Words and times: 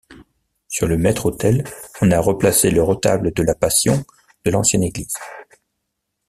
Sur 0.67 0.87
le 0.87 0.97
maître-autel, 0.97 1.63
on 2.01 2.09
a 2.09 2.17
replacé 2.19 2.71
le 2.71 2.81
retable 2.81 3.31
de 3.35 3.43
la 3.43 3.53
Passion 3.53 4.03
de 4.45 4.49
l'ancienne 4.49 4.81
église. 4.81 5.13